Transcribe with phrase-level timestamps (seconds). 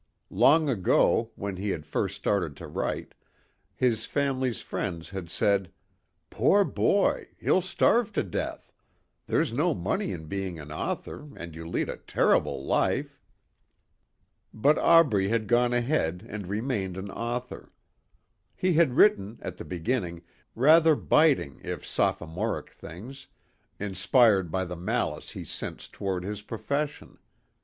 [0.31, 3.13] Long ago, when he had first started to write,
[3.75, 5.71] his family's friends had said,
[6.31, 8.73] "Poor boy, he'll starve to death.
[9.27, 13.21] There's no money in being an author and you lead a terrible life."
[14.51, 17.71] But Aubrey had gone ahead and remained an author.
[18.55, 20.23] He had written, at the beginning,
[20.55, 23.27] rather biting if sophomoric things,
[23.79, 27.19] inspired by the malice he sensed toward his profession.